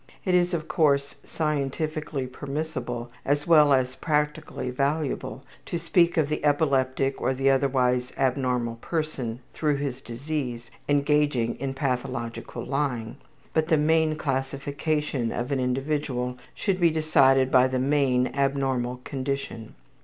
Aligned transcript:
It 0.25 0.33
is, 0.33 0.55
of 0.55 0.67
course, 0.67 1.13
scientifically 1.23 2.25
permissible, 2.25 3.11
as 3.23 3.45
well 3.45 3.71
as 3.71 3.95
practically 3.95 4.71
valuable, 4.71 5.43
to 5.67 5.77
speak 5.77 6.17
of 6.17 6.27
the 6.27 6.43
epileptic 6.43 7.21
or 7.21 7.35
the 7.35 7.51
otherwise 7.51 8.11
abnormal 8.17 8.77
person 8.77 9.41
through 9.53 9.75
his 9.75 10.01
disease 10.01 10.71
engaging 10.89 11.53
in 11.59 11.75
pathological 11.75 12.65
lying, 12.65 13.17
but 13.53 13.67
the 13.67 13.77
main 13.77 14.15
classification 14.15 15.31
of 15.31 15.51
an 15.51 15.59
individual 15.59 16.35
should 16.55 16.79
be 16.79 16.89
decided 16.89 17.51
by 17.51 17.67
the 17.67 17.77
main 17.77 18.25
abnormal 18.33 19.01
condition. 19.03 19.75